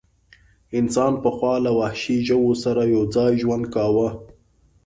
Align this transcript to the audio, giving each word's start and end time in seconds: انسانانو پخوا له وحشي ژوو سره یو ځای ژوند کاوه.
انسانانو 0.79 1.21
پخوا 1.25 1.53
له 1.65 1.71
وحشي 1.79 2.17
ژوو 2.27 2.51
سره 2.63 2.81
یو 2.93 3.01
ځای 3.15 3.31
ژوند 3.41 3.65
کاوه. 3.73 4.07